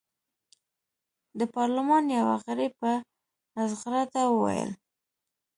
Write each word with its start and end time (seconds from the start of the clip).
د 1.39 1.41
پارلمان 1.55 2.03
یوه 2.19 2.35
غړي 2.45 2.67
په 2.79 2.89
زغرده 3.71 4.21
وویل. 4.29 4.71